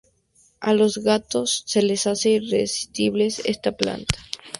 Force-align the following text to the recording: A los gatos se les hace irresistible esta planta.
A 0.61 0.73
los 0.73 0.97
gatos 0.97 1.61
se 1.67 1.83
les 1.83 2.07
hace 2.07 2.31
irresistible 2.31 3.27
esta 3.27 3.71
planta. 3.73 4.17